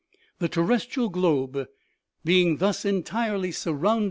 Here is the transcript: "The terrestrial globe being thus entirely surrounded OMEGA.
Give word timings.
"The 0.39 0.49
terrestrial 0.49 1.09
globe 1.09 1.67
being 2.25 2.57
thus 2.57 2.85
entirely 2.85 3.51
surrounded 3.51 3.97
OMEGA. 3.97 3.99